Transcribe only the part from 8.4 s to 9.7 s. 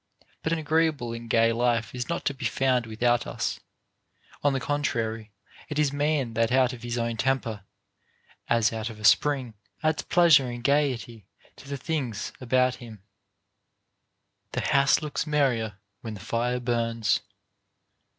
as out of a spring,